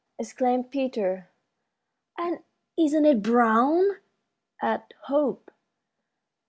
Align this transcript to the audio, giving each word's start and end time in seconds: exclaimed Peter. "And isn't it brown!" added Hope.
exclaimed 0.17 0.71
Peter. 0.71 1.29
"And 2.17 2.39
isn't 2.75 3.05
it 3.05 3.21
brown!" 3.21 3.87
added 4.59 4.95
Hope. 5.03 5.51